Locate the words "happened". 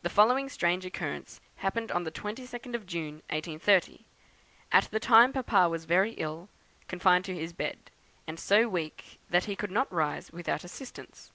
1.56-1.92